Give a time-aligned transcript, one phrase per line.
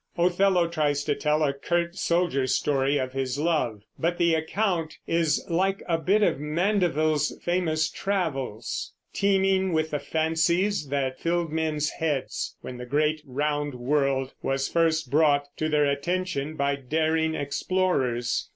[0.17, 5.45] Othello tries to tell a curt soldier's story of his love; but the account is
[5.47, 12.55] like a bit of Mandeville's famous travels, teeming with the fancies that filled men's heads
[12.61, 18.49] when the great round world was first brought to their attention by daring explorers.